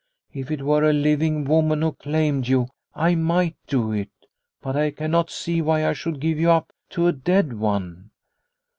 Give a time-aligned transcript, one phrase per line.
[0.33, 4.09] If it were a living woman who claimed you, I might do it,
[4.59, 8.09] but I cannot see why I should give you up to a dead one."